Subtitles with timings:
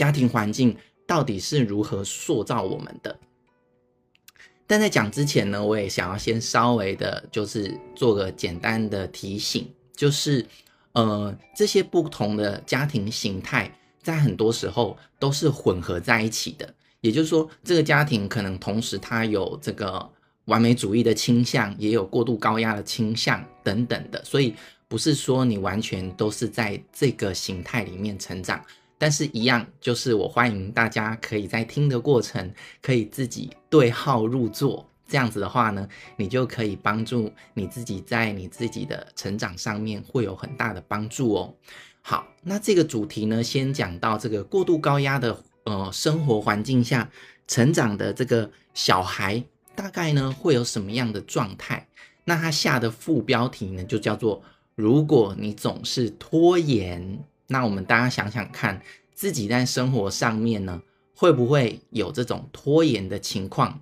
[0.00, 0.74] 家庭环境
[1.06, 3.18] 到底是如何塑造我们的。
[4.66, 10.46] 但在讲之前呢，我也想要先稍微的，就是做个简单的提醒，就是，
[10.92, 16.72] 呃，这些不同的家庭形态，在很多时候都是混合在一起的。
[17.02, 20.10] 也就是说，这个家庭可能同时它有这个
[20.46, 24.54] 完美主义的倾向，也有过度高压的倾向等等的，所以
[24.88, 28.64] 不是说你完全都是在这个形态里面成长。
[29.00, 34.86] 但是，一样就是我欢迎大家可以在听的过程，可以自己对号入座。
[35.08, 41.54] 这样子的话呢，你就可以帮助你自己在你自己的成长上面会有很大的帮助哦。
[42.02, 47.10] 好，那这个主题呢，先讲到这个过度高压的呃生活环境下
[47.48, 49.42] 成长的这个小孩，
[49.74, 51.88] 大概呢会有什么样的状态？
[52.24, 54.42] 那他下的副标题呢，就叫做
[54.76, 57.18] “如果你总是拖延”。
[57.52, 58.80] 那我们大家想想看，
[59.20, 60.80] 自己在生活上面呢，
[61.14, 63.78] 会不会有这种拖延的情况？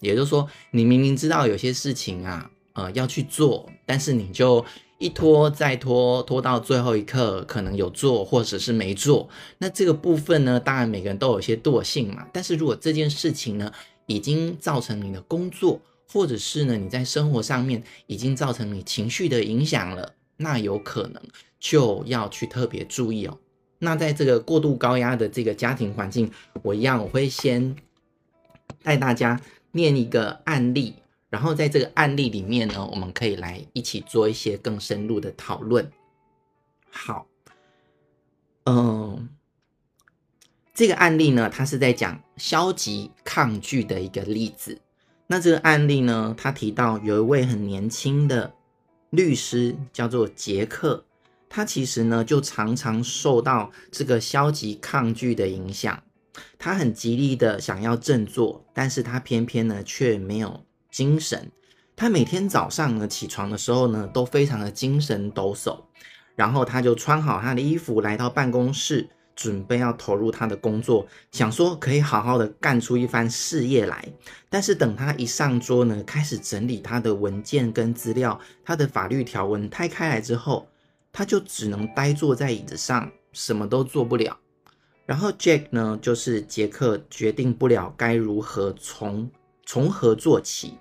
[0.00, 4.64] 也就是说，你明明知道有些事情啊，呃，要去做，但是你就
[4.98, 9.28] 一拖再拖，拖到最后一刻，可能有做或者是没做。
[9.58, 12.26] 那这个部分呢，当然每个人都有些惰性嘛。
[12.32, 13.72] 但是如果这件事情呢，
[14.06, 21.22] 已经造成你的工作，或者是呢，你在生活上面已经造成你情绪的影响了，那有可能。
[21.60, 23.38] 就要去特别注意哦。
[23.82, 26.30] 那在这个过度高压的这个家庭环境，
[26.62, 27.74] 我一样我会先
[28.82, 29.40] 带大家
[29.72, 30.94] 念一个案例，
[31.30, 35.90] 然后在这个案例里面呢，我们可以来一起做一些更深入的讨论。
[36.90, 37.26] 好，
[38.66, 39.30] 嗯，
[40.74, 44.78] 这个案例呢，它是在讲消极抗拒的一个例子。
[45.26, 48.52] 那这个案例呢，他提到有一位很年轻的
[49.08, 51.04] 律师，叫做杰克。
[51.52, 56.00] 他其实呢，就常常受到这个消极抗拒的影响。
[56.60, 61.50] 他很极力的想要振作，但是他偏偏呢却没有精神。
[61.96, 65.76] 他每天早上呢起床的时候呢，都非常的精神抖擞，
[66.36, 74.08] 然后他就穿好他的衣服来到办公室，准备要投入他的工作，想说可以好好的干出一番事业来。
[74.48, 80.68] 但是等他一上桌呢，开始整理他的文件跟资料，他的法律条文摊开来之后。
[81.12, 84.38] 他就只能呆坐在椅子上，什么都做不了。
[85.06, 89.30] 然后 Jack 呢，就是杰克，决定不了该如何从
[89.66, 90.78] 从何做起。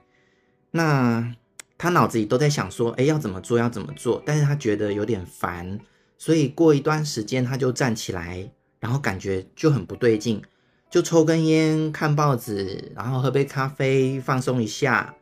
[0.71, 1.35] 那
[1.77, 4.21] 他脑子里都在想说，哎，要怎么做，要怎么做？
[4.25, 5.79] 但是他觉得有点烦，
[6.17, 10.43] 所以过一段时间他就站起来，然后感觉就很不对劲，
[10.91, 15.15] 就抽根烟，看报纸，然后喝杯咖啡，放松一下。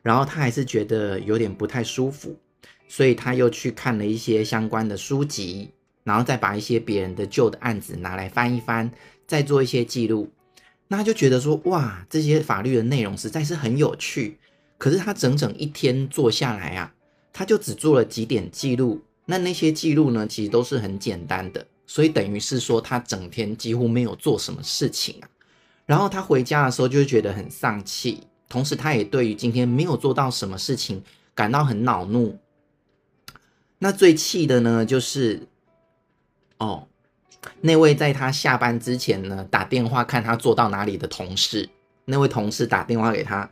[0.00, 2.38] 然后他还是觉得有点不太舒服。
[2.88, 5.70] 所以他又去看了一些相关的书籍，
[6.02, 8.90] 然后再把一些别人的旧的案子拿来翻一翻，
[9.26, 10.30] 再做一些记录。
[10.88, 14.38] 那他就觉得说，哇，这些法律的内容实在是很有趣。
[14.76, 16.92] 可是他整整一天做下来啊，
[17.32, 19.00] 他就只做了几点记录。
[19.24, 25.28] 那那些记录呢，其实都是很简单的，所以等于是说他整天几乎没有做什么事情啊。
[25.86, 31.02] 然后他回家的时候就会觉得很丧气，同时他也对于今天没有做到什么事情
[31.34, 32.38] 感到很恼怒。
[33.84, 35.46] 那最气的呢，就是
[36.56, 36.88] 哦，
[37.60, 41.68] 那位在他下班之前呢，打电话看他做到哪里的同事，
[42.06, 43.50] 那位同事打电话给他，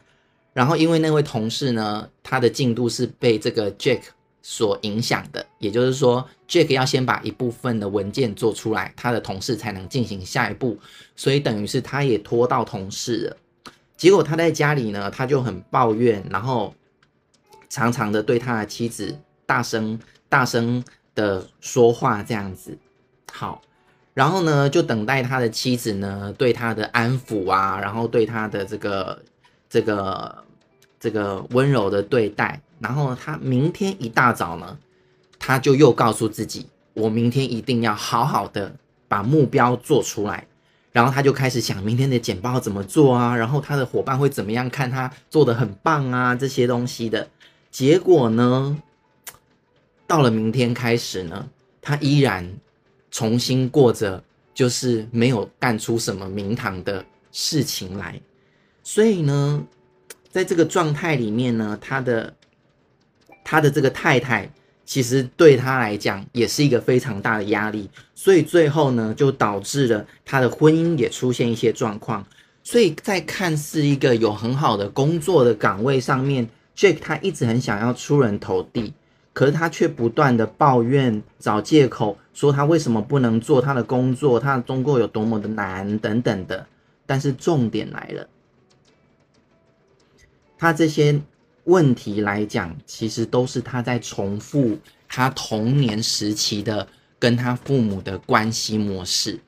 [0.55, 4.05] 然后因为那位同事呢，他的进度是被这个 Jack
[4.41, 10.79] 所影响的，也就是说，Jack 要先把一部分的文件做出来，他的同事才能进行下一步，
[11.15, 13.37] 所以等于是他也拖到同事了。
[13.99, 16.75] 结果他在家里呢，他就很抱怨，然后
[17.69, 20.01] 常常的对他的妻子大声。
[20.33, 20.83] 大声
[21.15, 22.79] 的说话这样子，
[23.31, 23.61] 好，
[24.15, 29.23] 然后呢，就等待他的妻子呢对他的安抚啊，然后对他的这个
[29.69, 30.43] 这个
[30.99, 34.79] 这个温柔的对待，然后他明天一大早呢，
[35.39, 38.75] 他就又告诉自己，我明天一定要好好的
[39.09, 40.47] 把目标做出来，
[40.93, 47.29] 然后他就开始想明天的简报怎么做啊，然后他的伙伴会怎么样看他做得很棒啊，这些东西的。
[47.71, 48.79] 结果呢？
[50.13, 51.49] 到了明天开始呢，
[51.81, 52.47] 他依然
[53.11, 54.23] 重新过着
[54.53, 58.21] 就是没有干出什么名堂的事情来，
[58.83, 59.67] 所以呢，
[60.31, 62.35] 在这个状态里面呢，他的
[63.43, 64.51] 他的这个太太
[64.85, 72.23] 其实对他来讲也是一个非常大的压力，所以最后呢，就导致了他的婚姻也出现一些状况。
[72.63, 78.93] 所以在看似一个有很好的工作的岗位上面，Jack 他一直很想要出人头地。
[79.33, 86.67] 可是他却不断的抱怨、找借口，说他为什么不能做他的工作，他的工作有多么的难等等的。
[87.07, 88.29] 但是重点来了，
[90.57, 91.21] 他这些
[91.65, 96.87] 问题来讲，其实都是他在重复他童年时期的
[97.19, 99.39] 跟他父母的关系模式。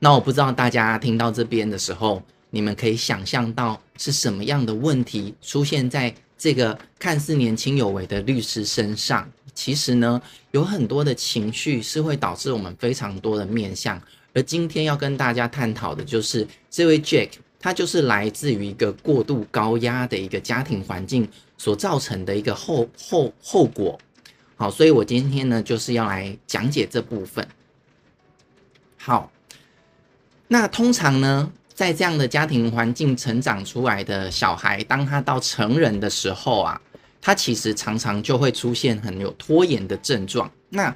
[0.00, 6.12] 那我不知道大家听到这边的时候，你们可以想象到是什么样的问题出现在
[6.42, 9.30] 这个看似年轻有为的律师身上？
[9.54, 14.02] 其实呢，有很多的情绪是会导致我们非常多的面相。
[14.34, 17.28] 而今天要跟大家探讨的就是这位 Jack，
[17.60, 23.96] 他就是来自于一个过度高压的一个家庭环境所造成的一个后后后果。
[24.56, 27.46] 好，所以我今天呢就是要来讲解这部分。
[28.98, 29.30] 好，
[30.48, 36.80] 那通常呢，在这样的家庭环境成长出来的小孩，当他到成人的时候啊，
[37.20, 40.50] 他其实常常就会出现很有拖延的症状。
[40.68, 40.94] 那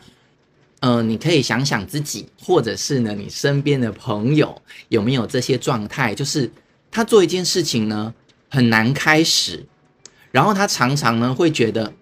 [0.80, 6.14] 呃，你可以想想自己，或者是呢，你身边的朋友有没有这些状态？
[6.14, 6.50] 就是
[6.90, 8.12] 他做一件事情呢，
[8.50, 9.64] 很难开始，
[10.30, 11.92] 然后他常常呢会觉得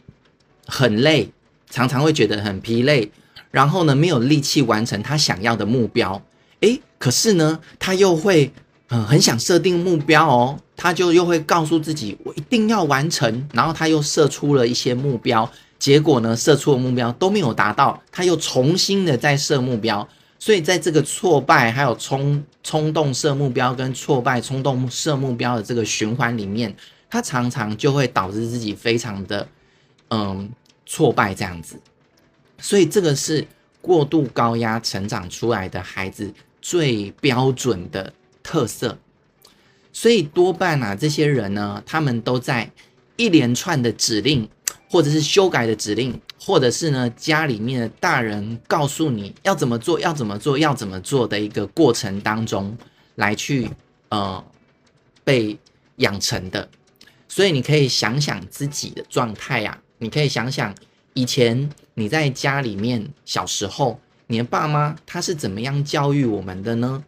[0.67, 1.31] 很累，
[1.71, 3.11] 常常会觉得很疲累，
[3.53, 6.21] 然后呢没有力气完成他想要的目标。
[6.61, 8.53] 诶，可是呢，他又会
[9.03, 15.51] 很想设定目标哦，他就又会告诉自己，我一定要完成，然后他又设出了一些目标。
[15.79, 20.07] 结果呢，设出的目标都没有达到，他又重新的再设目标，
[20.39, 26.75] 所以在这个挫败还有冲冲动设目标跟挫败冲动设目标的这个循环里面，
[27.11, 29.47] 他常常就会导致自己非常的
[30.09, 30.49] 嗯
[30.87, 31.77] 挫败这样子，
[32.59, 33.47] 所以这个是
[33.83, 36.33] 过度高压成长出来的孩子
[36.63, 38.11] 最标准的
[38.45, 38.97] 特色，
[39.93, 42.71] 所以多半啊这些人呢，他们都在
[43.17, 44.49] 一连串的指令。
[44.87, 52.79] 或者是修改的指令，或者是呢，家里面的大人告诉你要怎么做，要怎么做，要怎么做的一个过程当中
[53.17, 53.69] 来去
[54.11, 54.45] 呃
[55.25, 55.59] 被
[55.97, 56.69] 养成的。
[57.27, 60.73] 所以你可以想想自己的状态呀，你可以想想
[61.15, 63.99] 以前你在家里面小时候，
[64.29, 67.03] 你的爸妈他是怎么样教育我们的呢？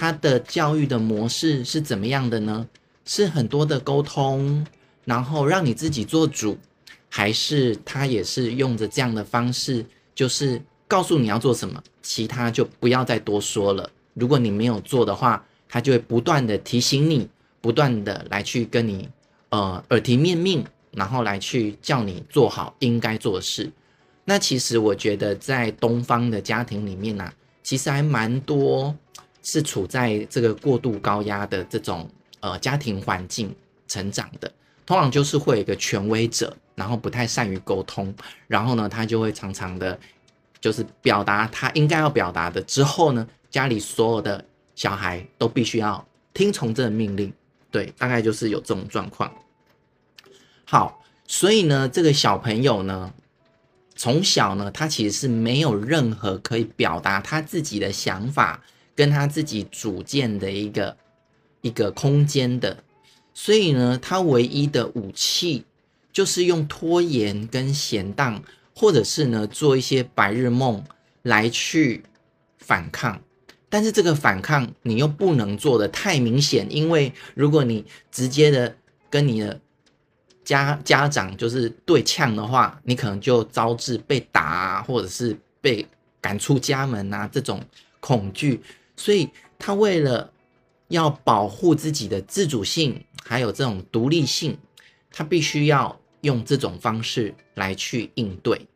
[0.00, 2.66] 他的教育的模式是怎么样的呢？
[3.04, 4.66] 是很多的沟通，
[5.04, 6.56] 然后让你自己做主。
[7.10, 13.90] 还是他也是用着这样的方式，就是告诉你要做什么，其他就不要再多说了。
[14.14, 17.28] 如果你没有做的话，他就会不断的提醒你，
[17.60, 19.06] 不断的来去跟你
[19.50, 23.70] 呃耳提面命，然后来去叫你做好应该做的事。
[24.24, 28.96] 那其实我觉得在东方的家庭里面呢、啊，其实还蛮多
[29.42, 32.08] 是处在这个过度高压的这种
[32.40, 33.54] 呃家庭环境
[33.86, 34.52] 成长的，
[34.84, 36.56] 通常就是会有一个权威者。
[36.76, 38.14] 然后不太善于沟通，
[38.46, 40.00] 然后呢，他就会常常的，
[40.62, 42.62] 就是表达他应该要表达的。
[42.62, 44.42] 之后呢，家里所有的
[44.74, 46.02] 小孩都必须要
[46.32, 47.30] 听从这个命令。
[47.70, 49.30] 对，大概就是有这种状况。
[50.64, 53.12] 好，所以呢，这个小朋友呢，
[53.94, 58.64] 从小呢，他其实是没有任何可以表达他自己的想法
[59.00, 60.96] 跟他自己组建的一个
[61.62, 62.84] 一个空间的。
[63.32, 65.64] 所以呢，他唯一的武器。
[66.12, 68.42] 就是用拖延跟闲荡，
[68.74, 70.84] 或者是呢做一些白日梦
[71.22, 72.02] 来去
[72.58, 73.22] 反抗，
[73.68, 78.76] 但是这个反抗你又不能做的太明显，因为如果你直接的
[79.08, 79.60] 跟你的
[80.44, 85.86] 家家长就是对呛的话，你可能就招致被打啊，或者是被
[86.20, 87.62] 赶出家门啊这种
[88.00, 88.60] 恐惧，
[89.00, 90.30] 所以他为了
[90.88, 94.58] 要保护自己的自主性，还有这种独立性，
[95.10, 95.98] 他必须要。
[96.22, 98.66] 用这种方式来去应对，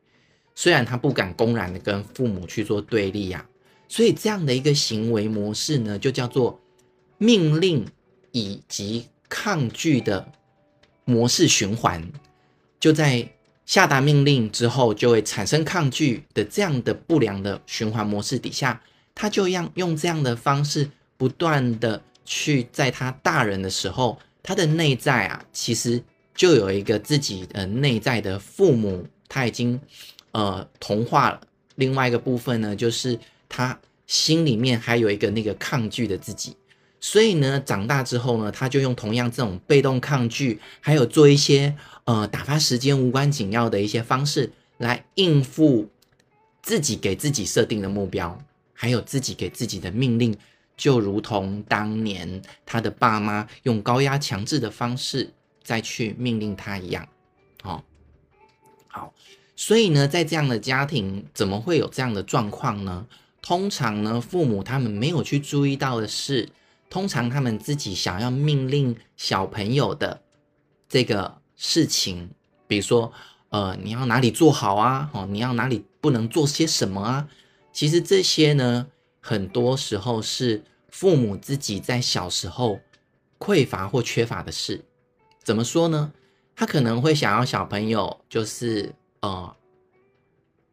[0.54, 6.58] 虽然他不敢公然的跟父母去做对立呀、啊，所以这样的一个行为模式呢，就叫做
[7.18, 7.86] 命令
[8.32, 10.26] 以及抗拒的
[11.04, 12.02] 模式循环。
[12.80, 13.28] 就在
[13.66, 18.80] 下达命令之后，就会产生抗拒的这样的不良的循环模式底下，
[19.14, 26.02] 他就让用这样的方式不断的去在他大人的时候，他的内在啊，其实。
[26.36, 29.80] 就有一个自己的内在的父母，他已经
[30.32, 31.40] 呃同化了。
[31.76, 33.16] 另外一个部分呢，就是
[33.48, 33.78] 他
[34.08, 36.56] 心里面还有一个那个抗拒的自己。
[37.00, 45.88] 所以呢，长大之后呢，他就用同样这种被动抗拒，还有做一些呃打发时间无关紧要的一些方式来应付
[46.62, 48.36] 自己给自己设定的目标，
[48.74, 50.36] 还有自己给自己的命令，
[50.76, 55.32] 就如同当年他的爸妈用高压强制的方式。
[55.64, 57.08] 再去命令他一样，
[57.62, 57.82] 哦，
[58.86, 59.14] 好，
[59.56, 63.06] 所以呢，在这样的家庭，怎么会有这样的状况呢？
[63.40, 66.50] 通常呢，父母他们没有去注意到的是，
[66.90, 70.20] 通常他们自己想要命令小朋友的
[70.86, 72.28] 这个事情，
[72.66, 73.10] 比如说，
[73.48, 75.08] 呃，你要哪里做好啊？
[75.14, 77.26] 哦，你要哪里不能做些什么啊？
[77.74, 78.86] 其实这些呢，
[79.20, 82.80] 很多时候是父母自己在小时候
[83.38, 84.82] 匮乏或缺乏的事。
[85.42, 86.12] 怎么说呢？
[86.56, 89.56] 他可能会想要小朋友就是呃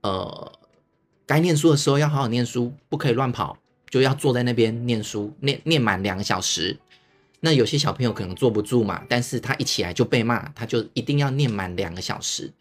[0.02, 0.52] 呃，
[1.26, 3.58] 该念书的时候要好好念书，不可以乱跑，
[3.90, 6.78] 就要坐在那边念书，念念满两个小时。
[7.40, 12.54] 那有些小朋友可能坐不住嘛，但是他一起来就被骂，他就一定要念满两个小时。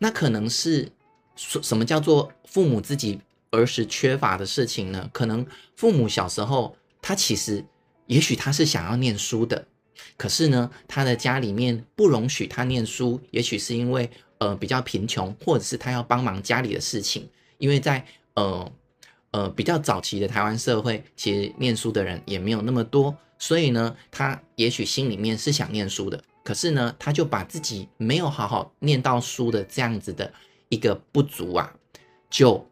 [0.00, 0.90] 那可能是
[1.36, 3.20] 什么叫做父母自己
[3.54, 5.08] 儿时缺乏的事情呢？
[5.12, 5.46] 可能
[5.76, 7.64] 父母小时候他其实
[8.06, 9.66] 也许他是想要念书的。
[10.16, 17.28] 可是呢，他的家里面不容许他念书，也许是因为呃比较贫穷，或者是他要帮忙家里的事情。
[17.58, 18.72] 因为在呃
[19.30, 26.22] 呃比较早期的台湾社会，其实念书的人也没有那么多，所以呢，他也许心里面是想念书的。
[26.42, 30.30] 可是呢，他就把自己没有好好念到书的这样子的
[30.68, 31.72] 一个不足啊，
[32.28, 32.68] 就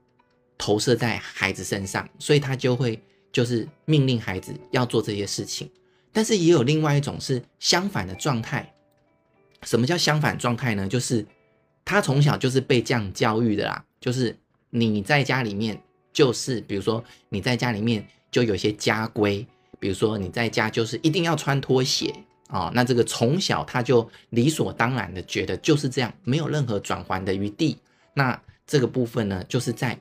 [0.65, 2.97] 投射在孩子身上，所以他就会
[3.33, 5.69] 就是命令孩子要做这些事情。
[6.13, 8.73] 但是也有另外一种是相反的状态。
[9.65, 10.87] 什么叫相反状态呢？
[10.87, 11.27] 就是
[11.85, 13.85] 他从小就是被这样教育的啦。
[14.01, 14.39] 就是
[14.71, 15.77] 你在家里面，
[16.13, 19.45] 就是比如说你在家里面就有些家规，
[19.81, 22.15] 比如说你在家就是一定要穿拖鞋
[22.47, 22.71] 啊。
[22.73, 27.77] 那这个从小他就理所当然的觉得就是这样，没有任何转圜的余地。
[28.15, 29.99] 那这个部分呢，就是在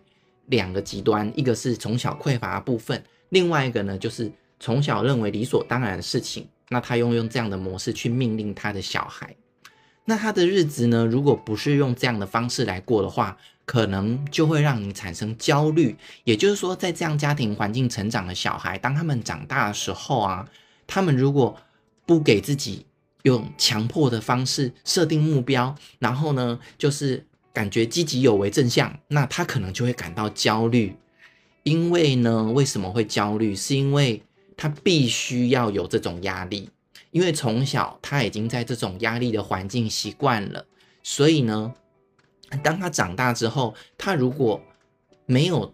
[0.51, 4.31] 两个极端，一个是从小匮乏的部分，另外一个呢就是。
[4.63, 9.35] 从小认为理所当然的事情，那他用用这样的模式去命令他的小孩，
[10.05, 11.03] 那他的日子呢？
[11.03, 15.95] 如果不是用这样的方式来过的话，可能就会让你产生焦虑。
[16.25, 20.47] 也就是说，在这样家庭环境成长的小孩，当他们长大的时候啊，
[20.85, 21.57] 他们如果
[22.05, 22.85] 不给自己
[23.23, 30.95] 用强迫的方式设定目标，然后呢，就是感觉积极有为、正向，那他可能就会感到焦虑。
[31.63, 33.55] 因为呢，为什么会焦虑？
[33.55, 34.23] 是因为
[34.57, 36.69] 他必须要有这种压力，
[37.11, 40.65] 因为从小他已经在这种压力的环境习惯了，
[41.03, 41.73] 所以呢，
[42.63, 44.61] 当他长大之后，他如果
[45.25, 45.71] 没有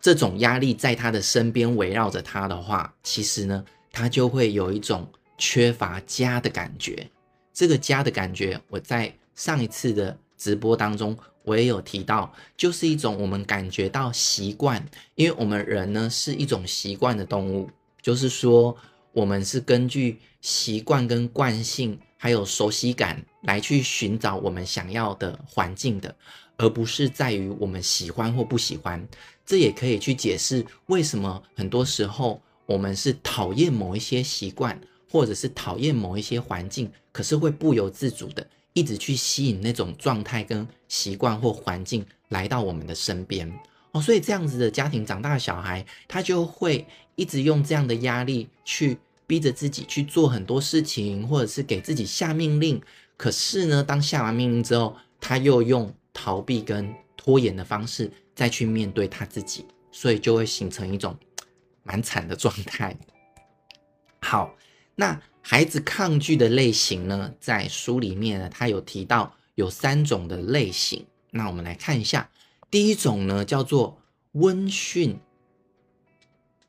[0.00, 5.06] 这种压力在他的身边围绕着他的话，其实呢，他就会有一种
[5.36, 7.08] 缺乏家的感觉。
[7.52, 14.84] 这个家的感觉，我在上一次的直播当中我也有提到，就是一种我们感觉到习惯，
[15.14, 17.70] 因为我们人呢是一种习惯的动物。
[18.02, 18.76] 就是说，
[19.12, 26.12] 我们是根据习惯跟惯性，还有熟悉感来去寻找我们想要的环境的，
[26.56, 29.06] 而不是在于我们喜欢或不喜欢。
[29.46, 43.52] 这也可以去解释为什么很多时候我们是讨厌某一些习惯，或者是讨厌某一些环境，可是会不由自主的一直去吸引那种状态跟习惯或环境来到我们的身边。
[43.92, 52.80] 哦，所以这样子的家庭长大的小孩，他就会一直用这样的压力去逼着自己去做很多事情，或者是给自己下命令。
[53.18, 61.14] 可是呢，当下完命令之后，他又用逃避跟拖延的方式再去面对他自己，所以就会形成一种
[61.82, 62.96] 蛮惨的状态。
[64.20, 64.56] 好，
[64.94, 71.04] 那孩子抗拒的类型呢，在书里面呢，他有提到有三种的类型。
[71.30, 72.30] 那我们来看一下。
[72.70, 74.00] 第一种呢，叫做
[74.32, 75.18] 温驯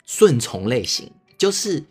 [0.06, 1.86] 顺从类型，就是，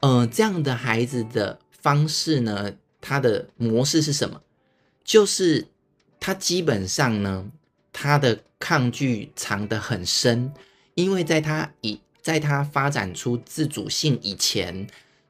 [0.00, 4.42] 呃，这样的孩子的方式呢，他的模式是什么？
[5.02, 5.68] 就是
[6.20, 7.50] 他基本上呢，
[7.90, 10.52] 他的抗拒藏得很深，
[10.94, 14.86] 因为在他以在他发展出自主性以前，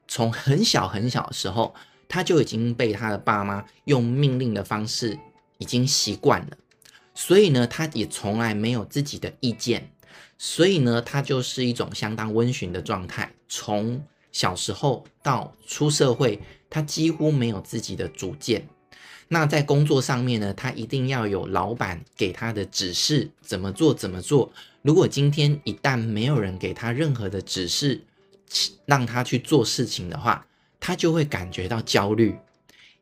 [0.07, 1.73] 从很小很小的时候，
[2.07, 5.17] 他就已经被他的爸妈用命令的方式
[5.57, 6.57] 已经习惯了。
[7.13, 9.89] 所以呢，他也从来没有自己的意见，
[10.37, 13.31] 所以呢，他就是一种相当温驯的状态。
[13.47, 18.67] 从小时候到出社会，他几乎没有自己的主见。
[19.29, 24.51] 那在工作上面呢，他一定要有老板给他的指示，怎么做怎么做。
[24.81, 28.03] 如果今天一旦没有人给他任何的指示，
[28.85, 30.45] 让他去做事情的话，
[30.79, 32.37] 他就会感觉到焦虑，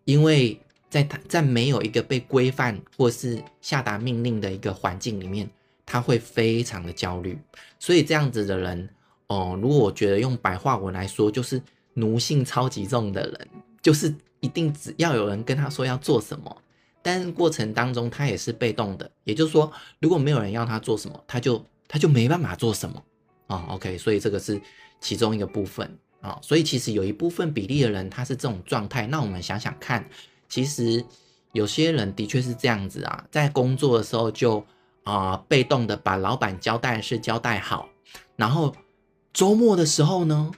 [0.05, 0.59] 因为。
[0.93, 5.49] 在他在没有一个被规范或是下达命令的一个环境里面，
[5.87, 7.35] 他会非常的焦虑。
[7.79, 8.87] 所以这样子的人，
[9.25, 11.59] 哦，如果我觉得用白话文来说，就是
[11.95, 13.47] 奴性超级重的人，
[13.81, 16.55] 就是一定只要有人跟他说要做什么，
[17.01, 23.03] 但过程当中他也是被动的，也就是说，如果没有人要他做什么，他就他就没办法做什么
[23.47, 24.59] 啊、OK，所以这个是
[24.99, 29.05] 其中一个部分啊、所以其实有一部分比例的人他是这种状态。
[29.07, 30.07] 那我们想想看，
[30.47, 31.03] 其实
[31.51, 34.65] 有些人的确是这样子啊，在工作的时候就
[35.03, 37.89] 啊、被动的把老板交代的事交代好，
[38.37, 38.73] 然后
[39.33, 40.49] 周末的时候呢，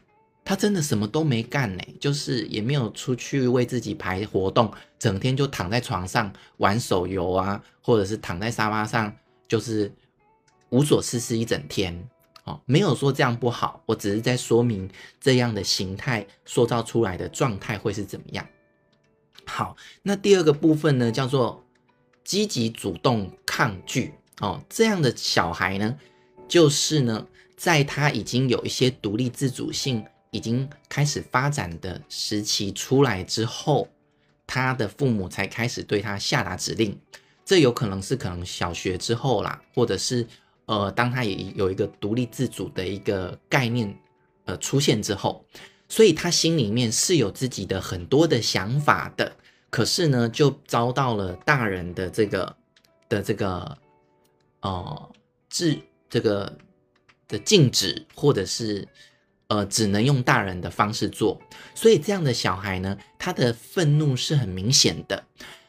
[0.44, 9.12] 他真的什么都没干呢，就是也没有出去为自己排活动，整天就躺在床上玩手游啊，或者是躺在沙发上，
[9.48, 9.92] 就是
[10.70, 12.08] 无所事事一整天。
[12.46, 18.48] 哦，没有说这样不好，我只是在说明这样的形态塑造出来的状态会是怎么样。
[19.46, 21.64] 好，那第二个部分呢，叫做
[22.24, 24.14] 积极主动抗拒。
[24.40, 25.98] 哦，这样的小孩呢，
[26.48, 30.06] 就是呢，在他已经有一些独立自主性。
[30.32, 33.88] 已经开始发展的时期出来之后，
[34.46, 37.00] 他的父母才开始对他下达指令。
[37.46, 40.28] 这有可能是可能小学之后啦，或者是
[40.66, 43.98] 呃，当他也有一个独立自主的一个概念
[44.46, 45.46] 呃出现之后，
[45.88, 49.36] 所以他心里面是有自己的很多的想法的。
[49.70, 52.56] 可是呢，就遭到了大人的这个
[53.10, 53.78] 的这个
[54.62, 55.12] 呃
[55.50, 55.80] 制
[56.10, 56.58] 这个
[57.28, 58.88] 的禁止，或者是。
[59.48, 61.40] 呃，只能用大人的方式做，
[61.76, 65.24] 所以这样的小孩呢，他的愤怒是很明显的。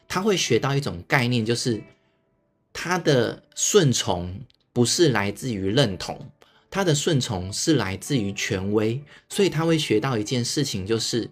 [0.07, 1.83] 他会学到一种概念，就是
[2.73, 4.33] 他的顺从
[4.77, 6.29] 不是来自于认同，
[6.69, 9.01] 他的顺从是来自于权威。
[9.27, 11.31] 所以他会学到一件事情，就是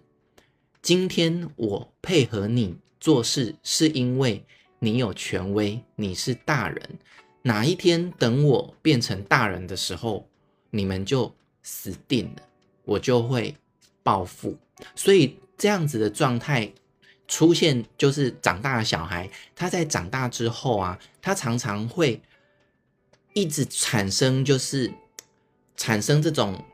[0.82, 4.44] 今天我配合你做事，是因为
[4.80, 6.98] 你有权威，你是大人。
[7.42, 10.28] 哪一天等我变成大人的时候，
[10.70, 11.32] 你们就。
[11.68, 12.42] 死定了，
[12.84, 13.52] 我就会
[14.04, 14.56] 报复。
[14.94, 16.72] 所以这样子的状态
[17.26, 22.22] 出现，就是长大的小孩，他在长大之后啊，他常常会
[23.36, 24.90] 一直产生，就是
[25.76, 26.64] 产生这种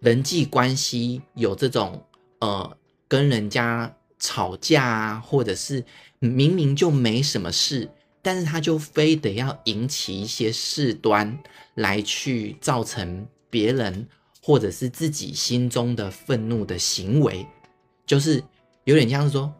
[0.00, 2.04] 人际关系有这种
[2.40, 2.76] 呃
[3.08, 5.82] 跟人家吵架啊，或者是
[6.18, 11.38] 明明就没什么事，但是他就非得要引起一些事端
[11.74, 14.06] 来去造成别人。
[14.42, 17.46] 或者是自己心中的愤怒的行为，
[18.06, 18.42] 就是
[18.84, 19.52] 有点像是说，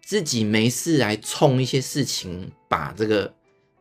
[0.00, 3.34] 自己没事来冲一些事情，把这个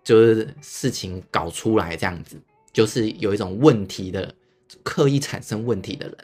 [0.05, 2.39] 就是事情搞出来，这样子
[2.71, 4.33] 就是有一种问题的，
[4.83, 6.17] 刻意产生问题的人。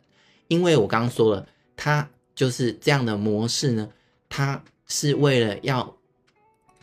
[0.48, 3.90] 因为我刚刚说了，他就是这样的模式呢，
[4.30, 5.94] 他是为了要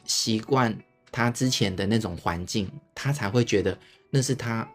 [0.04, 0.78] 习惯
[1.10, 3.78] 他之前的那种环境，他才会觉得
[4.10, 4.68] 那是他。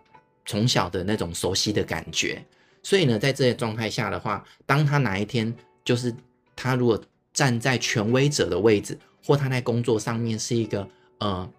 [0.46, 2.46] 从小的那种熟悉的感觉，
[2.82, 5.56] 所以呢，在这些状态下的话，当他哪一天
[5.86, 6.14] 就是
[6.54, 10.86] 他如果站在权威者的位置，或他在工作上面是一个
[11.20, 11.50] 呃，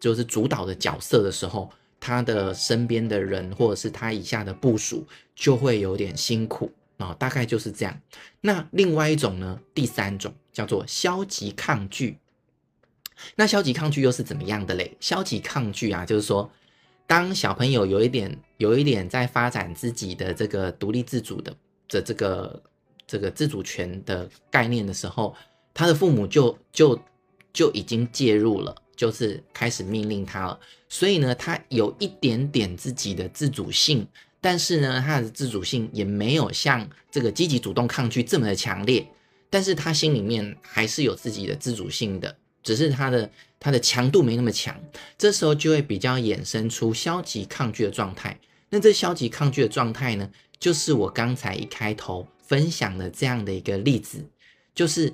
[0.00, 8.00] 就是主导的角色的时候，他的身边的人或者是他以下的部属就会有点辛苦啊，大概就是这样。
[8.40, 12.18] 那另外一种呢，第三种叫做消极抗拒。
[13.34, 14.96] 那消极抗拒又是怎么样的嘞？
[15.00, 16.50] 消极抗拒啊，就是说。
[17.08, 21.54] 当小朋友有一点有一点在发展自己的这个独立自主的
[21.88, 22.62] 的这个
[23.06, 25.32] 这个自主权的概念的时候，
[25.72, 27.00] 他的父母就就
[27.52, 30.58] 就已经介入了，就是开始命令他了。
[30.88, 34.06] 所以呢，他有一点点自己的自主性，
[34.40, 39.06] 但是呢，他的自主性也没有像这个积极主动抗拒这么的强烈，
[39.50, 42.36] 但是他心里面还是有自己的自主性的。
[42.62, 43.30] 只是他的
[43.60, 44.76] 他的强度没那么强，
[45.16, 48.36] 这时候就会比较衍生出消极抗拒的状态。
[48.70, 50.28] 那这消极抗拒的状态呢，
[50.58, 54.24] 就是我刚才一开头分享的这样的一个例子，
[54.74, 55.12] 就是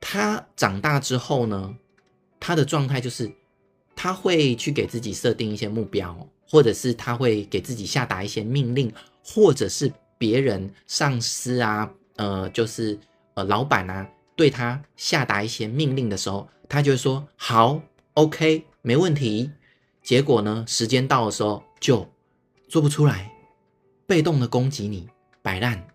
[0.00, 1.76] 他长大之后呢，
[2.44, 3.30] 他的状态就是
[3.94, 8.92] 他会去给自己设定一些目标，或者是他会给自己下达一些命令，
[9.24, 12.98] 或者是别人上司啊，呃，就是
[13.34, 16.48] 呃老板啊，对他下达一些命令的时候。
[16.68, 17.82] 他就会说好
[18.14, 19.50] ，OK，没问题。
[20.02, 22.10] 结果呢，时间到的时候就
[22.66, 23.30] 做不出来，
[24.06, 25.06] 被动的攻击你，
[25.42, 25.86] 摆烂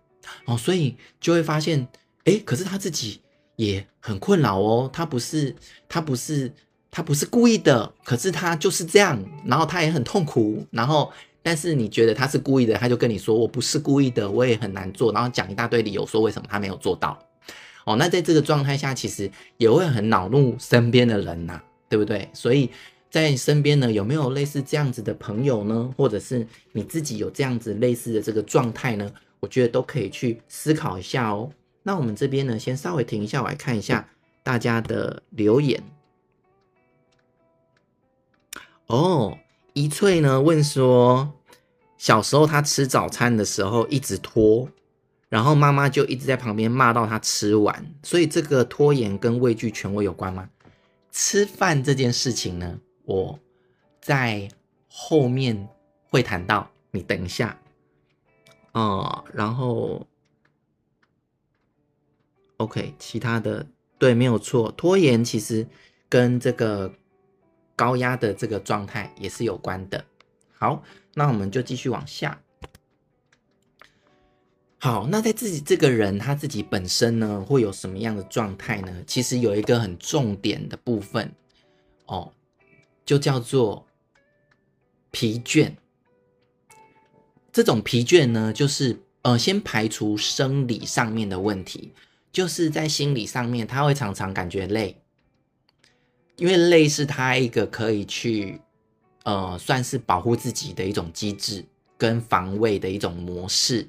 [0.44, 1.88] 哦，所以就会发现，
[2.24, 3.20] 诶，可是他自己
[3.58, 4.88] 也很困扰哦。
[4.92, 5.54] 他不是，
[5.88, 6.50] 他不是，
[6.90, 10.64] 他不是故意的，可是他就是这样，然后他也很痛苦。
[10.70, 17.18] 然后，但是你觉得他是故意的，他就跟你说我不是故意的，我也很难做，然后讲一大堆理由，说为什么他没有做到。
[17.84, 22.28] 哦，那在这个状态下，其实也会很恼怒身边的人呐，对不对？
[22.32, 22.70] 所以
[23.10, 25.90] 在身边呢，有没有类似这样子的朋友呢？
[25.96, 29.10] 或者是你自己有这样子类似的这个状态呢？
[29.40, 31.50] 我觉得都可以去思考一下哦。
[31.88, 34.06] 那我们这边呢，先稍微停一下，我来看一下
[34.42, 35.82] 大家的留言。
[38.88, 39.38] 哦，
[39.72, 41.32] 一翠呢问说，
[41.96, 44.68] 小时候他吃早餐的时候一直拖，
[45.30, 50.50] 然后妈妈就一直在旁边骂到他吃完，所以这个拖延跟畏惧权威有关吗？
[51.10, 53.38] 吃饭这件事情呢，我
[53.98, 54.46] 在
[54.90, 55.70] 后面
[56.10, 57.58] 会谈到，你等一下。
[58.72, 60.06] 哦，然后
[62.58, 63.66] ，OK，其他的
[63.98, 65.66] 对，没有错，拖延其实
[66.08, 66.94] 跟这个
[67.74, 70.04] 高压的这个状态也是有关的。
[70.52, 70.82] 好，
[71.14, 72.40] 那我们就继续往下。
[74.80, 79.02] 好，那在自己这个人他自己本身呢，会有什么样的状态呢？
[79.06, 81.32] 其实有一个很重点的部分
[82.06, 82.32] 哦，
[83.04, 83.86] 就叫做
[85.10, 85.72] 疲倦。
[87.50, 91.92] 这种疲倦呢，就是呃，先排除生理上面的问题，
[92.32, 95.00] 就是在心理上面，他会常常感觉累，
[96.36, 98.60] 因为累是他一个可以去
[99.24, 101.64] 呃，算是保护自己的一种机制
[101.96, 103.88] 跟防卫的一种模式，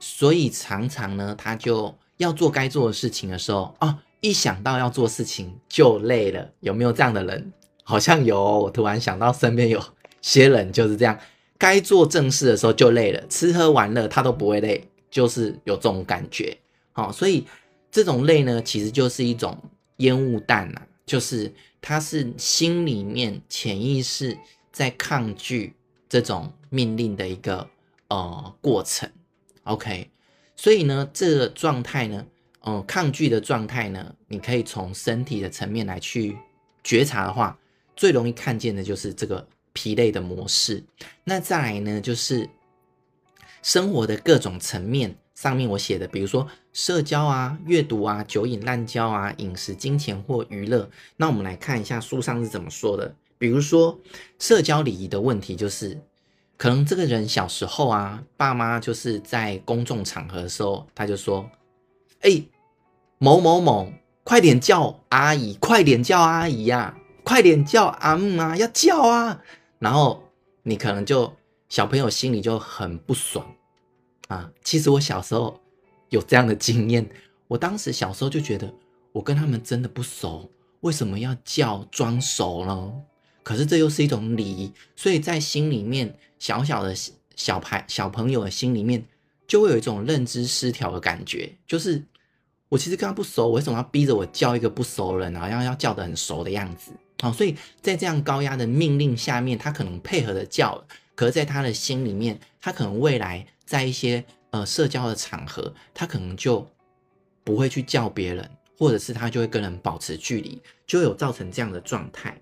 [0.00, 7.52] 所以常常呢，他就要做该做的事情的时候哦，一想到要做事情就累了，有没有这样的人？
[7.84, 9.82] 好像有，我突然想到身边有
[10.20, 11.18] 些人就是这样。
[11.58, 16.56] 该做正事的时候就累了，吃喝玩乐他都不会累，就是有这种感觉。
[16.92, 17.46] 好，所以
[17.92, 19.56] 这种累呢，其实就是一种
[19.98, 24.36] 烟雾弹呐，就是他是心里面潜意识
[24.72, 25.74] 在抗拒
[26.08, 27.68] 这种命令的一个
[28.08, 29.08] 呃过程。
[29.62, 30.10] OK，
[30.56, 32.26] 所以呢，这个状态呢，
[32.64, 36.36] 嗯、呃，抗拒的状态呢，你可以从身体的层面来去
[36.82, 37.56] 觉察的话，
[37.94, 39.46] 最容易看见的就是这个。
[39.74, 40.84] 疲累的模式，
[41.24, 42.46] 那再来呢，就是
[43.62, 50.88] 生活的各种层面上面我写的，比如说社交啊、阅读啊、酒饮滥交啊、饮食、金钱或娱乐。
[51.16, 53.14] 那我们来看一下书上是怎么说的。
[53.38, 53.98] 比如说
[54.38, 56.00] 社交礼仪的问题，就是
[56.56, 61.50] 可能这个人小时候啊，爸妈就是在公众场合的时候，他就说
[62.22, 62.42] ：“哎，
[63.18, 69.42] 某某某，快点叫阿姨，快点叫阿姨呀，快点叫阿姆啊，要叫啊。”
[69.80, 70.22] 然后
[70.62, 71.32] 你可能就
[71.68, 73.44] 小朋友心里就很不爽
[74.28, 74.48] 啊。
[74.62, 75.60] 其实我小时候
[76.12, 77.08] 有这样的经验，
[77.48, 78.72] 我当时小时候就觉得
[79.12, 80.50] 我跟他们真的不熟，
[80.82, 82.92] 为什么要叫装熟呢？
[83.42, 86.94] 可是这又是一种礼仪，所以在心里面小小的
[87.34, 89.02] 小孩小朋友的心里面
[89.48, 92.04] 就会有一种认知失调的感觉，就是
[92.68, 96.92] 我其实跟他不熟，我为什么要逼着我叫一个不熟人，然后要叫得很熟的样子？
[97.20, 106.66] 好，所以在这样高压的命令下面，他可能配合的叫，可是在他的心里面，他可能未来在一些呃社交的场合，他可能就
[107.42, 112.40] 不会去叫别人，或者是他就会跟人保持距离，就有造成这样的状态。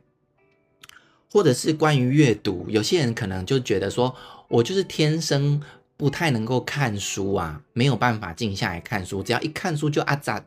[1.33, 4.15] 或者是关于阅读，有些人可能就觉得说，
[4.49, 5.63] 我就是天生
[5.97, 10.45] 不太能够看书啊，没有办法静下来看书，只要一看书就阿杂，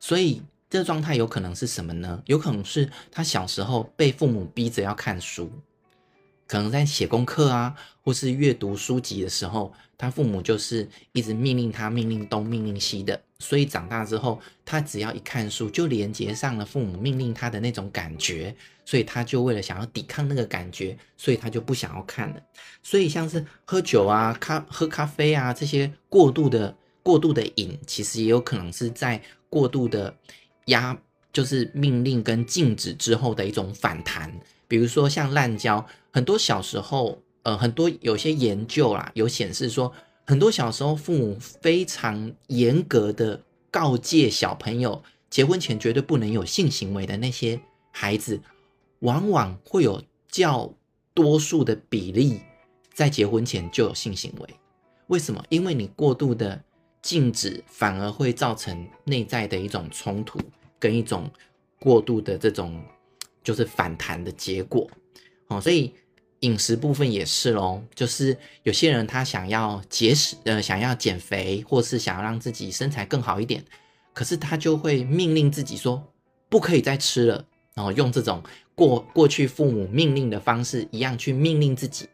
[0.00, 0.42] 所以。
[0.72, 2.22] 这状态有可能是什么呢？
[2.24, 5.52] 有可能是他小时候被父母逼着要看书，
[6.52, 13.18] 可能在写功课啊，或是阅读书籍的时候，他父母就是一直命令他，命令东，命令西的。
[13.38, 22.42] 所以长大之后，他只要一看书，就连接上了父母命令他的那种感觉，所以他就为了想要抵抗那个感觉，所以他就不想要看了。
[22.82, 30.14] 所以像是喝酒啊、咖喝咖啡啊这些过度的、过度的瘾，其实也有可能是在过度的。
[30.66, 30.94] 压
[31.32, 34.30] 就是命令跟禁止之后的一种反弹，
[34.72, 39.92] 比如说像滥交，很多小时候，呃，很多有些研究啦，有显示说，
[40.24, 43.38] 很多小时候父母非常严格的
[43.70, 48.40] 告诫小朋友，结婚前绝对不能有性行为的那些孩子，
[49.00, 50.72] 往往会有较
[51.12, 52.40] 多数的比例
[52.94, 54.48] 在结婚前就有性行为。
[55.08, 55.44] 为什么？
[55.50, 56.58] 因为你过度的。
[57.02, 60.38] 禁止反而会造成内在的一种冲突，
[60.78, 61.28] 跟一种
[61.80, 62.80] 过度的这种
[63.42, 64.88] 就是反弹的结果。
[65.48, 65.92] 哦，所以
[66.40, 73.64] 饮食部分也是咯，就是有些人他想要节食，呃，想要减肥，或是想要让自己身材更好一点，
[74.12, 76.02] 可是他就会命令自己说
[76.48, 78.42] 不可以再吃了，然后用这种
[78.74, 82.08] 过过去父母命令的方式一样去命令自己。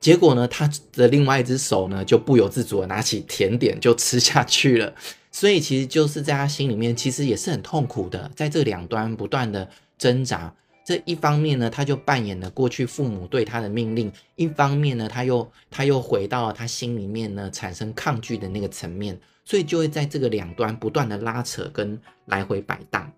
[0.00, 4.94] 结果呢，他的另外一只手呢，就不由自主的拿起甜点就吃下去了。
[5.30, 10.54] 所以其实就是在他心里面，其实也是很痛苦的，在这两端不断的挣扎。
[10.88, 19.20] 这一方面呢，他就扮演了过去父母对他的命令；一方面呢，他又他又回到他心里面呢，产生抗拒的那个层面。
[19.44, 23.12] 所以就会在这个两端不断的拉扯跟来回摆荡。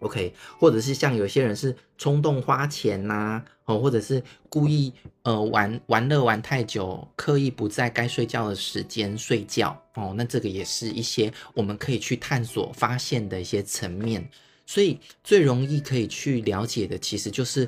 [0.00, 14.28] OK，或者是像有些人是冲动花钱呐、哦，或者是故意呃玩玩乐玩太久，刻意不在该睡觉的时间睡觉哦，那这个也是一些我们可以去探索发现的一些层面。
[14.66, 17.66] 所以最容易可以去了解的，其实就是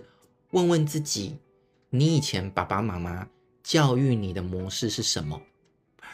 [0.50, 1.36] 问问自己，
[1.88, 3.26] 你以前爸爸妈妈
[3.62, 5.40] 教育你的模式是什么？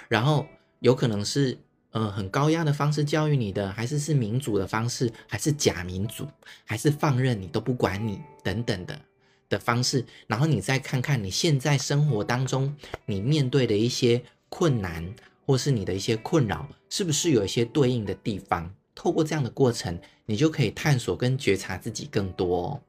[0.08, 0.46] 然后
[0.78, 1.58] 有可能是。
[1.94, 6.26] 呃，很高压的方式教育你的，还是是民主的方式，还是假民主，
[6.64, 9.00] 还是放任你都不管你等等的
[9.48, 12.74] 的方式，然后你再看看你现在生活当中
[13.06, 15.14] 你面对的一些困难，
[15.46, 18.74] 或是你的一些困扰，是不是有一些对应的地方？
[18.94, 22.80] 透过这样的过程，你就可以探索跟觉察自己更多哦。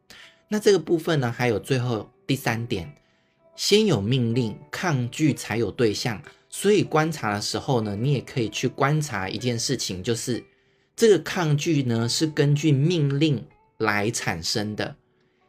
[0.48, 2.94] 那这个部分呢，还有最后第三点，
[3.56, 6.22] 先有命令，抗拒才有对象。
[6.50, 10.44] 所以观察的时候呢，你也可以去观察一件事情，就是
[10.96, 13.46] 这个抗拒呢是根据命令
[13.78, 14.96] 来产生的。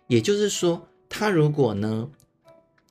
[0.09, 2.09] 也就是说，他如果呢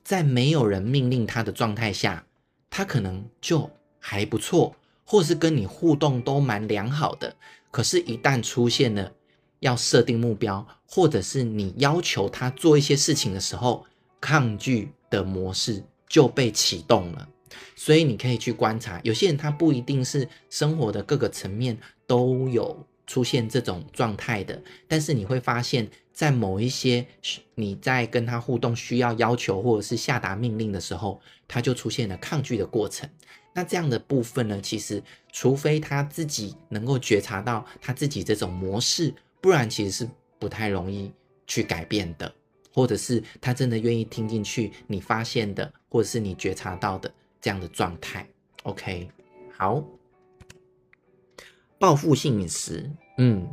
[0.02, 2.24] 在没有人命令他的状态下，
[2.70, 4.74] 他可能就还不错，
[5.04, 7.34] 或是跟你互动都蛮良好的。
[7.70, 9.12] 可是，一旦出现了
[9.60, 13.84] 要设定目标，或者是你要求他做一些事情的时候，
[14.20, 17.28] 抗拒的模式就被启动了。
[17.74, 27.06] 所以你可以去观察，有些人他不一定是生活的各个层面都有出现这种状态的，但是你会发现，在某一些
[27.54, 33.08] 你在跟他互动需要要求或者是下达命令的时候，他就出现了抗拒的过程。
[33.56, 41.10] 那这样的部分呢，其实除非他自己能够觉察到他自己这种模式，不然其实是不太容易
[41.46, 42.30] 去改变的，
[42.72, 47.10] 或者是他真的愿意听进去你发现的，或者是你觉察到的。
[47.38, 48.28] 这样的状态
[48.64, 49.08] ，OK，
[49.56, 49.84] 好。
[51.78, 53.46] 报复性饮食，嗯，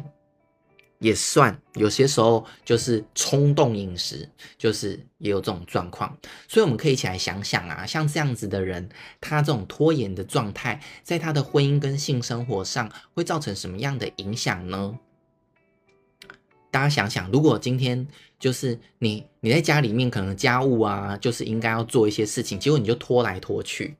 [1.04, 1.56] 也算。
[1.76, 6.18] 有些时候就是冲动饮食，就是也有这种状况。
[6.48, 8.88] 所以我们可以一起来想想啊，像这样子的人，
[9.20, 14.98] 他这种拖延的状态，在他的婚姻跟性生活上会造成什么样的影响呢？
[16.72, 18.08] 大家想想，如果今天
[18.40, 23.96] 就是你，你在家里面可能家务啊，就是应该要做一些事情，结果你就拖来拖去，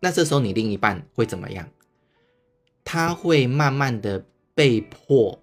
[0.00, 1.68] 那这时候你另一半会怎么样？
[2.84, 5.41] 他会慢慢的被迫、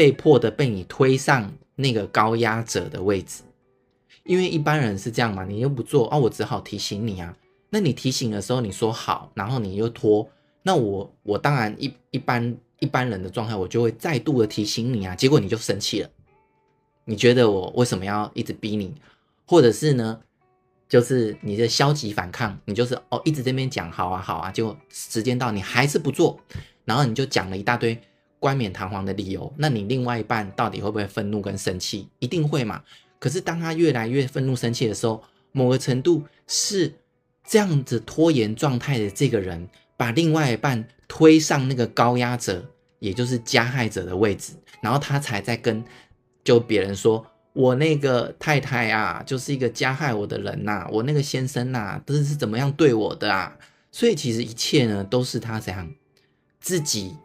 [0.00, 3.42] 被迫的被你推上那个高压者的位置，
[4.24, 7.36] 因为一般人是这样嘛，你又不做啊，我只好提醒你啊。
[7.68, 10.26] 那你提醒的时候，你说好，然后你又拖，
[10.62, 12.56] 那我我当然一一般。
[12.82, 16.08] 一般人的状态，我就会再度的提醒你啊，结果你就生气了。
[17.04, 18.94] 你觉得我为什么要一直逼你？
[19.44, 20.18] 或者是呢，
[20.88, 26.40] 就是你的消极反抗，你就是哦一直这边讲好啊好啊，结果时间到你还是不做，
[26.86, 28.00] 然后你就讲了一大堆
[28.40, 29.54] 冠冕堂皇的理由。
[29.56, 32.08] 那你另外一半到底会不会愤怒跟生气？
[32.18, 32.82] 一定会嘛。
[33.20, 35.22] 可是当他越来越愤怒生气的时候，
[35.52, 36.92] 某个程度是
[37.46, 40.88] 这样子拖延状态的这个人，把另外一半。
[41.12, 42.64] 推上那个高压者，
[43.00, 45.84] 也就是加害者的位置，然后他才在跟
[46.44, 53.58] 就别人说：“我那个太太啊，就是一个加害我的人呐，我那个先生呐，都是怎么样对我的啊？”
[53.90, 55.92] 所以其实一切呢，都是他这样
[56.60, 57.16] 自己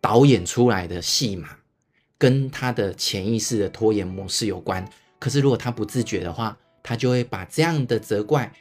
[0.00, 1.48] 导演出来的戏码，
[2.16, 4.88] 跟他的潜意识的拖延模式有关。
[5.18, 8.52] 可是如果他不自觉的话，他就会把这样的责怪。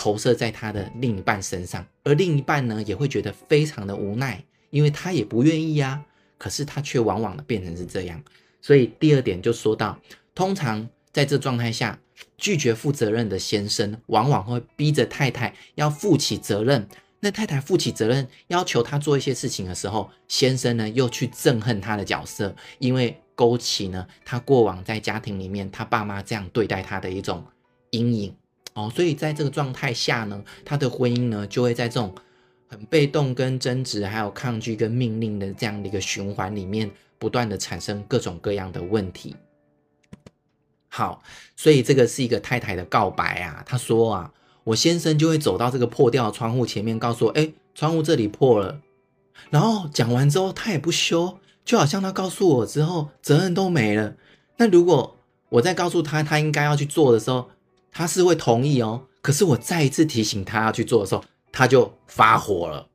[0.00, 6.00] 投射在他的另一半身上，而另一半呢，也会觉得非常的无奈，因为他也不愿意呀，
[6.38, 8.22] 可是他却往往的变成是这样。
[8.62, 10.00] 所以第二点就说到，
[10.36, 11.98] 通常在这状态下，
[12.36, 16.86] 拒绝负责任的先生，往往会逼着太太要负起责任。
[17.20, 27.44] 那太太负起责任，要求他做一些事情的时候，先生呢又去憎恨他的角色，因为勾起呢他过往在家庭里面他爸妈这样对待他的一种
[27.90, 28.34] 阴影。
[28.74, 32.14] 哦，所以在这个状态下呢，他的婚姻呢就会在这种
[32.68, 39.34] 很被动、跟争执、还有抗拒、跟命令的这样的一个循环里面，不断的产生各种各样的问题。
[40.88, 41.20] 好，
[41.56, 44.32] 所以这个是一个太太的告白啊，她说啊，
[44.68, 48.80] 我先生就会走到这个破掉的窗户前面，告诉我，哎，窗户这里破了。
[49.48, 54.14] 然后讲完之后，他也不修，就好像他告诉我之后，责任都没了。
[54.58, 55.16] 那如果
[55.48, 57.48] 我再告诉他，他应该要去做的时候，
[57.90, 62.86] 他是会同意哦，可是我再一次提醒他要去做的时候，他就发火了。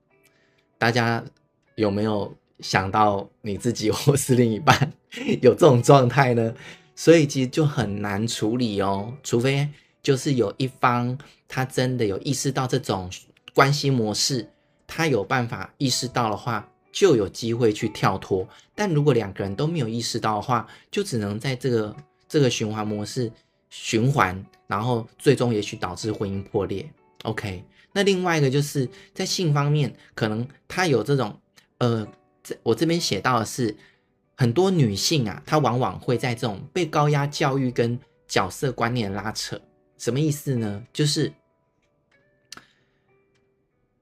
[0.77, 1.23] 大家
[1.73, 4.93] 有没有想到你自己或是另一半
[5.41, 6.53] 有这种状态呢？
[6.95, 9.69] 所以其实就很难处理哦，除非
[10.03, 11.17] 就是有一方
[11.55, 13.07] 他真的有意识到这种
[13.53, 14.49] 关系模式，
[14.87, 18.47] 他有办法意识到的话，就有机会去跳脱。
[18.73, 21.95] 但如果两个人都没有意识到的话，就只能在这个
[22.27, 23.31] 这个循环模式
[23.69, 26.89] 循环，然后最终也许导致婚姻破裂。
[27.21, 31.39] OK，那另外一个就是在性方面，可能他有这种
[31.77, 32.07] 呃，
[32.41, 33.77] 这我这边写到的是
[34.35, 39.61] 很多女性啊，她往往会在这种被高压教育跟角色观念拉扯。
[39.99, 40.83] 什么意思呢？
[40.91, 41.31] 就是。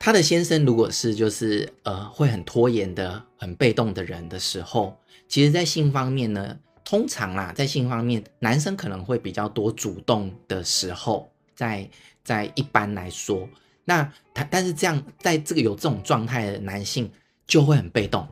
[0.03, 11.87] 他的先生如果是就是呃会很拖延的、很被动的人的时候，其实，在性方面呢，通常啦，在性方面，男生可能会比较多主动的时候，在
[12.23, 13.47] 在一般来说，
[13.85, 17.07] 那他但是这样，在这个有这种状态的男性
[17.45, 18.27] 就会很被动，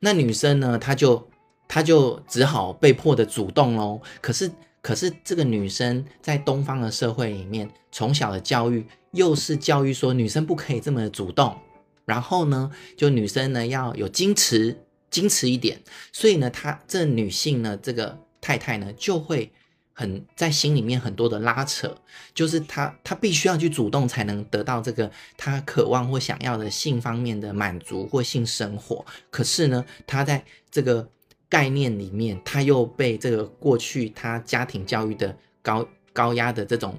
[0.00, 1.26] 那女生呢，她就
[1.66, 3.98] 她就只好被迫的主动喽。
[4.20, 4.50] 可是
[4.82, 8.84] 可是这个女生在东方的社会里面，从小的教育。
[9.12, 11.58] 又是教育说女生不可以这么主动，
[12.04, 14.76] 然后呢，就女生呢要有矜持，
[15.10, 15.80] 矜持一点。
[16.12, 19.50] 所以呢，她这女性呢，这个太太呢，就会
[19.94, 21.96] 很在心里面很多的拉扯，
[22.34, 29.04] 就是她她必须要去主动才能得到这个她渴望或想要的性方面的满足或性生活。
[29.30, 31.08] 可是呢，她在这个
[31.48, 36.98] 概念里面，她又被这个过去她家庭教育的高高压的这种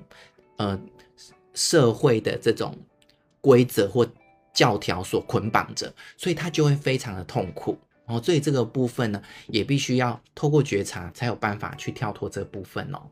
[0.57, 0.79] 呃。
[1.53, 2.77] 社会的这种
[3.41, 4.07] 规则或
[4.53, 7.77] 教条所捆绑着，所以他就会非常的痛苦。
[8.05, 13.11] 哦，所以这个部分呢，也必须要透过觉察才有办法去跳脱这部分哦。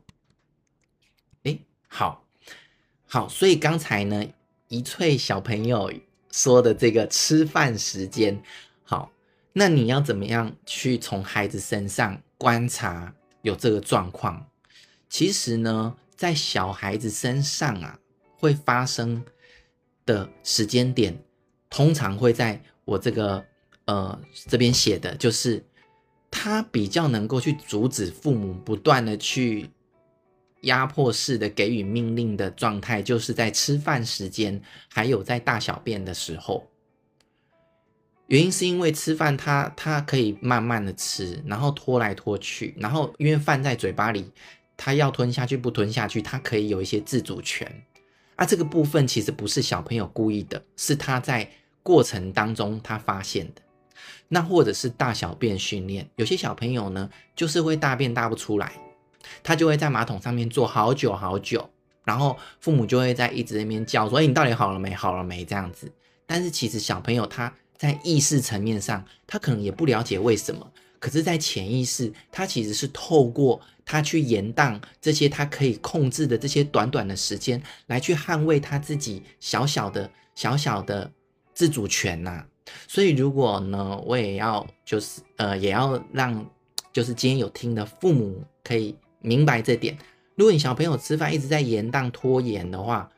[1.44, 2.24] 诶，好，
[3.06, 4.26] 好，所以刚才呢，
[4.66, 5.92] 一翠小朋友
[6.32, 8.42] 说的这个吃饭时间，
[8.82, 9.12] 好，
[9.52, 14.48] 那你要怎么样去从孩子身上观察有这个状况？
[15.08, 18.00] 其实呢，在小孩子身上啊。
[18.38, 19.22] 会发生
[20.06, 21.18] 的时间点，
[21.68, 23.44] 通常会在我这个
[23.84, 25.62] 呃这边写的，就是
[26.30, 29.68] 他比较能够去阻止父母不断的去
[30.62, 36.66] 压迫式的给予命令的状态，就是在吃饭时间，还有在大小便的时候。
[38.26, 44.30] 原因是因为吃饭他他可以慢慢的吃，然后拖来拖去，然后因为饭在嘴巴里，
[44.76, 47.82] 他要吞下去不吞下去，他可以有一些自主权。
[48.38, 51.50] 啊，这个部分其实不是小朋友故意的，是他在
[51.82, 53.60] 过程当中他发现的。
[54.28, 58.72] 那或者是大小便训练，有些小朋友呢，就是会大便大不出来，
[59.42, 61.68] 他就会在马桶上面坐好久好久，
[62.04, 64.94] 然后父母就会在一直在那边叫说：“哎，你到底好了没？
[64.94, 65.90] 好了没？”这样子。
[66.24, 70.70] 但是其实小朋友他在意识层面上，他可能也不了解为什么。
[71.00, 81.10] 可是，在潜意识，他其实是透过他去延宕这些他可以控制的这些短短的时间，来去捍卫他自己小小的、小小的
[81.54, 82.44] 自主权呐、
[82.86, 86.46] 所以，如果呢，我也要就是呃，也要让
[86.92, 89.96] 就是今天有听的父母可以明白这点。
[90.36, 93.10] 如果你小朋友吃饭一直在延宕拖延的话，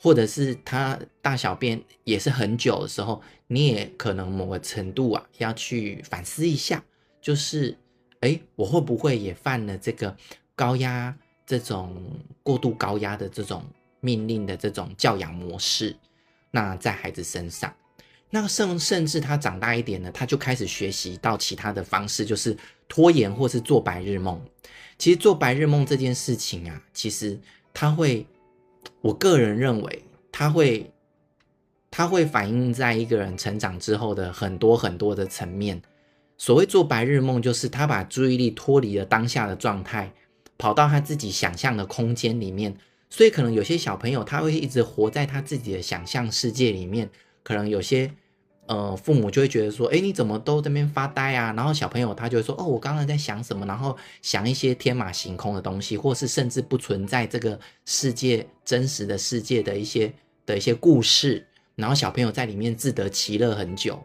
[0.00, 6.82] 或者是他大小便也是很久的时候，你也可能某个程度啊，要去反思一下。
[7.20, 7.76] 就是，
[8.24, 10.16] 哎，我会不会也犯了这个
[10.56, 11.14] 高压、
[11.46, 11.94] 这种
[12.42, 13.62] 过度高压的这种
[14.00, 15.94] 命令的这种教养模式？
[16.50, 17.74] 那在孩子身上，
[18.30, 22.56] 那甚甚至他长大一点呢，他就开始学习到其他的方式，就是
[22.88, 24.40] 拖延或是做白日梦。
[24.96, 27.38] 其实做白日梦这件事情啊，其实
[27.74, 28.26] 他会，
[29.02, 30.90] 我个人认为，他会，
[31.90, 35.82] 他会反映在一个人成长之后的很多很多的层面。
[36.36, 40.12] 所谓做白日梦，就是他把注意力脱离了当下的状态，
[40.58, 42.76] 跑到他自己想象的空间里面。
[43.08, 47.08] 所以，可能有些小朋友他会一直活在他自己的想象世界里面。
[47.44, 48.10] 可能有些
[48.66, 60.12] 呃父母就会觉得说：“诶，你怎么都在那边发呆啊？”然后小朋友他就会说：“哦，我刚刚在想什么？”然后想一些天马行空的东西，或是甚至不存在这个世界真实的世界的一些
[60.46, 61.46] 的一些故事。
[61.76, 64.02] 然后小朋友在里面自得其乐很久。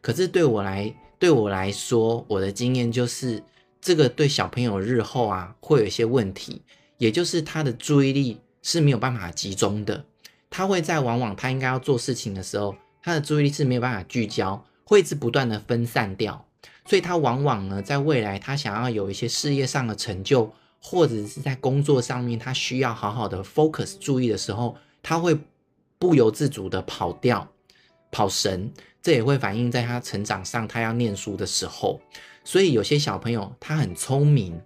[0.00, 3.42] 可是对我来，对我来说，我的经验就是，
[3.80, 6.62] 这个对小朋友日后啊会有一些问题，
[6.96, 10.04] 也就是他的注意力是没有办法集中的，
[10.48, 16.46] 他会在往往他应该要做事情的时候，他的注意力是没有办法聚焦，会一直不断的分散掉，
[16.84, 25.36] 所以他往往呢，在未来他想要有一些事业上的成就，或者是在工作上面他需要好好的 focus 注意的时候，他会
[25.98, 27.50] 不由自主的跑掉，
[28.10, 28.72] 跑神。
[29.00, 32.00] 这也会反映在他成长上，他要念书的时候，
[32.44, 34.60] 所以有些小朋友他很聪明，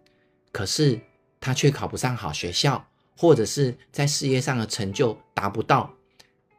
[0.50, 0.98] 可是
[1.38, 2.84] 他却考不上好学校，
[3.16, 5.92] 或者是在事业上的成就达不到，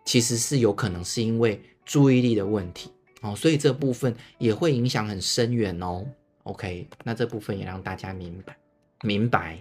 [0.06, 2.92] 其实是有可能是因为注意力的问题。
[3.22, 6.06] 哦，所以这部分也会影响很深远哦。
[6.44, 8.56] OK，那这部分也让大家明白
[9.02, 9.58] 明白。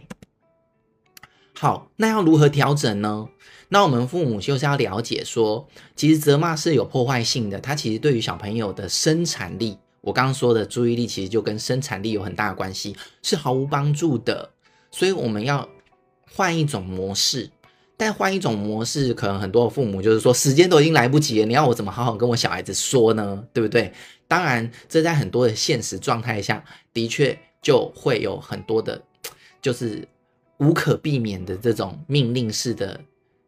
[1.62, 3.28] 好，那要如何调整呢？
[3.68, 14.50] 那我们父母就是要了解说，其实责骂是有破坏性的，它其实对于小朋友的生产力，我刚刚说的注意力，其实就跟生产力有很大的关系，是毫无帮助的。
[14.90, 15.68] 所以我们要
[16.32, 17.48] 换一种模式。
[17.96, 23.44] 但换一种模式，可能很多的父母就是说，时间都已经来不及了，你要我怎么好好跟我小孩子说呢？
[23.52, 23.92] 对不对？
[24.26, 29.00] 当然，这在很多的现实状态下的确就会有很多的，
[29.60, 30.08] 就是
[30.58, 33.00] 无可避免的这种命令式的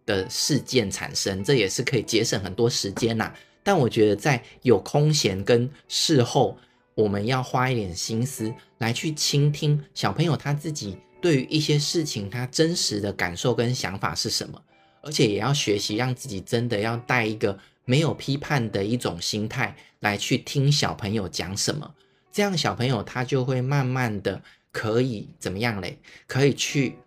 [0.06, 3.32] 的事件产生，这也是可以节省很多时间呐。
[3.62, 6.56] 但我觉得在有空闲跟事后，
[6.94, 10.98] 我们要花一点心思来去倾听小朋友他自己。
[11.22, 14.60] 对于一些事情，他真实的感受跟想法是什么？
[15.00, 21.94] 而且也要学习让自己真的要带一个没有批判的一种心态来去听小朋友讲什么，
[22.30, 24.42] 这样小朋友他就会慢慢的
[24.74, 26.00] 可以怎么样嘞？
[26.26, 26.98] 可以去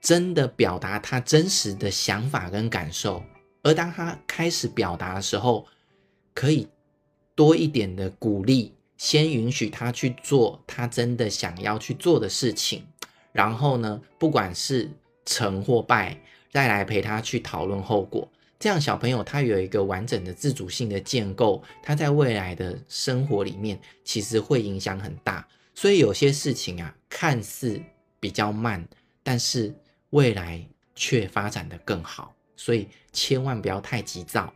[0.00, 3.22] 真的表达他真实的想法跟感受。
[3.62, 5.64] 而当他开始表达的时候，
[6.34, 6.66] 可以
[7.36, 12.84] 多一点的鼓励，先允许他去做他真的想要去做的事情。
[13.30, 14.90] 然后呢，不管是
[15.24, 16.20] 成或败，
[16.50, 18.28] 再来陪他去讨论后果，
[18.58, 25.46] 这样小朋友他有一个完整的自主性的建构，他在未来的生活里面其实会影响很大。
[25.80, 27.80] 所以有些事情啊，看似
[28.18, 28.84] 比较慢，
[29.22, 29.72] 但是
[30.10, 30.66] 未来
[30.96, 32.34] 却发展得更好。
[32.56, 34.52] 所以千万不要太急躁。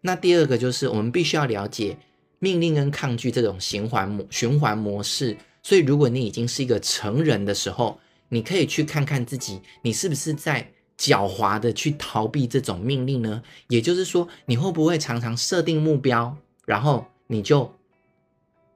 [0.00, 1.98] 那第二个就是我们必须要了解
[2.38, 5.36] 命令跟抗拒这种循环模循环模式。
[5.62, 8.00] 所以如果你已经是一个成人的时候，
[8.30, 13.42] 你可以去看看自己，你是不是在狡猾的去逃避这种命令呢？
[13.68, 17.78] 也就是说，你会不会常常设定目标，然后你就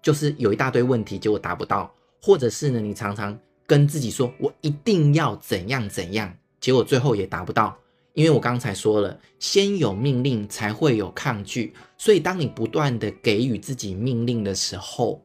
[0.07, 1.93] 就是有一大堆问题，结果达不到，
[2.23, 3.37] 或者是呢，你常常
[3.67, 7.77] 跟自己说“我一定要怎样怎样”，结果最后也达不到。
[8.13, 15.21] 因为我刚才说了，先有命令才会有抗拒，所以当你不断的给予自己命令的时候，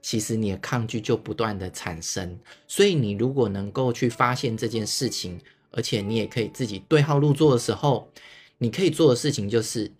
[0.00, 2.38] 其实你的抗拒就不断的产生，
[2.68, 5.40] 所以你如果能够去发现这件事情，
[5.72, 8.08] 而且你也可以自己对号入座的时候，
[8.58, 9.90] 你可以做的事情就是，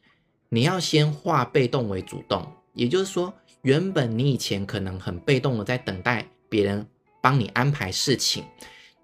[0.50, 3.34] 你要先化被动为主动，也就是说，
[3.64, 6.86] 原本你以前可能很被动的在等待别人
[7.22, 8.44] 帮你安排事情，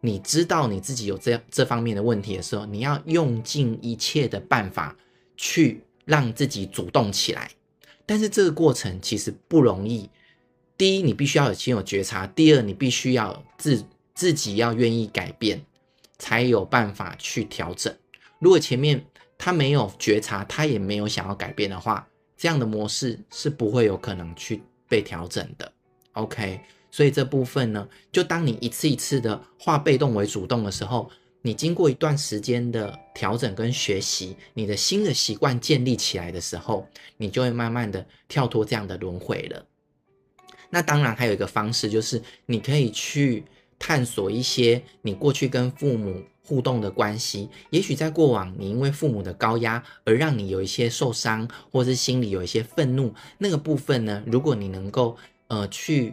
[0.03, 4.95] 你知道你自己有这这方面的问题的时候，你要用尽一切的办法
[5.35, 7.51] 去让自己主动起来，
[8.05, 10.11] 但是这个过程其实不容易。
[10.77, 13.83] 第一，你必须要有先有觉察；第二，你必须要自
[14.15, 15.65] 自己要愿意改变，
[16.19, 17.95] 才有办法去调整。
[18.39, 19.07] 如果前面
[19.39, 22.07] 他没有觉察，他也没有想要改变的话，
[22.41, 25.71] 这样的模式是不会有可能去被调整的。
[26.13, 26.59] OK，
[26.91, 31.11] 所以这部分呢，就当你一次一次的化被动为主动的时候，
[31.43, 36.89] 你经过一段时间的调整跟学习，你的新的习惯建立起来的时候，
[37.19, 39.67] 你就会慢慢的跳脱这样的轮回了。
[40.71, 43.45] 那当然还有一个方式，就是你可以去
[43.79, 47.49] 探索一些你过去跟父母互动的关系。
[47.71, 56.13] 也许在过往，你因为父母的高压而让你有一些受伤，或是心里有一些愤怒，那个部分呢，如果你能够呃去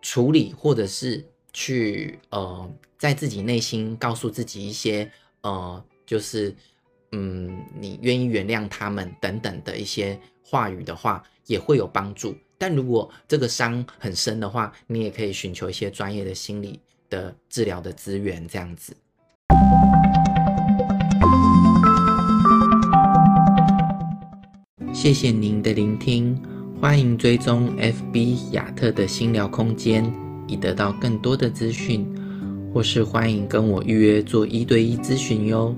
[0.00, 6.54] 处理，或者是去呃在自己内心告诉自己一些呃，就是
[7.10, 12.32] 嗯，你愿意原谅他们等等的一些话语的话，也会有帮助。
[12.56, 16.78] 但如果这个伤很深的话，你也可以寻求一些专业的心理
[17.10, 18.96] 的治疗的资源，这样子。
[25.00, 26.36] 谢谢您的聆听，
[26.80, 30.12] 欢迎追踪 FB 亚特的心聊空间，
[30.48, 32.04] 以得到更多的资讯，
[32.74, 35.72] 或是欢迎跟我预约做一对一咨询哟。